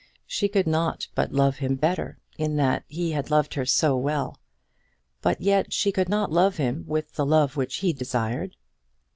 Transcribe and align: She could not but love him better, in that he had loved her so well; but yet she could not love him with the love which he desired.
She 0.25 0.47
could 0.49 0.65
not 0.65 1.09
but 1.13 1.31
love 1.31 1.57
him 1.57 1.75
better, 1.75 2.17
in 2.35 2.55
that 2.55 2.83
he 2.87 3.11
had 3.11 3.29
loved 3.29 3.53
her 3.53 3.67
so 3.67 3.95
well; 3.95 4.39
but 5.21 5.39
yet 5.41 5.71
she 5.73 5.91
could 5.91 6.09
not 6.09 6.31
love 6.31 6.57
him 6.57 6.85
with 6.87 7.13
the 7.13 7.23
love 7.23 7.55
which 7.55 7.75
he 7.85 7.93
desired. 7.93 8.55